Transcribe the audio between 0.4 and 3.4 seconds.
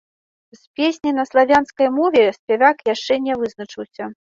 З песняй на славянскай мове спявак яшчэ